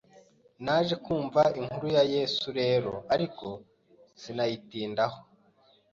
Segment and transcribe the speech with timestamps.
[0.65, 3.45] Naje kumva inkuru ya Yesu rero ariko
[4.21, 5.19] sinayitindaho